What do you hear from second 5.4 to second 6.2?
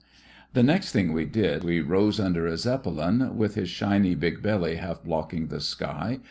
the sky.